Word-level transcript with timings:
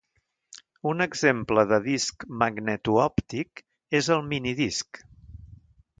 Un 0.91 1.03
exemple 1.05 1.65
de 1.73 1.79
disc 1.87 2.25
magnetoòptic 2.43 3.65
és 4.01 4.11
el 4.17 4.25
minidisc. 4.31 5.03